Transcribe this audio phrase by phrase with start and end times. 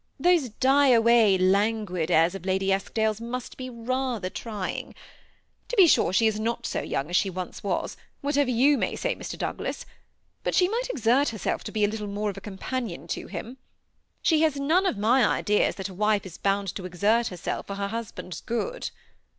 [0.19, 4.95] Those die away, languid airs of Lady Eskdale's must be rather trying.
[5.67, 7.61] To be sure, she is not so young as she was,
[8.21, 9.37] whatever you may say, Mr.
[9.37, 9.85] Douglas;
[10.43, 13.57] but she might exert herself to be a little more of a companion to him.
[14.23, 17.75] She has none of my ideas that a wife is bound to exert herself for
[17.75, 18.89] her husband's good."